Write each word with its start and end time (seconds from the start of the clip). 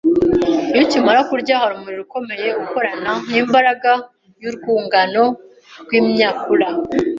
Iyo 0.73 0.81
ukimara 0.85 1.19
kurya, 1.29 1.55
hari 1.61 1.73
umurimo 1.77 2.03
ukomeye 2.07 2.47
ukorana 2.63 3.11
n’imbaraga 3.31 3.91
y’urwungano 4.41 5.23
rw’imyakura. 5.83 6.67